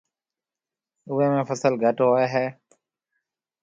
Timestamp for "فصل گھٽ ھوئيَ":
1.49-2.25